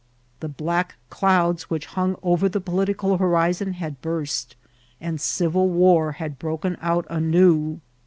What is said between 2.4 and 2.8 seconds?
the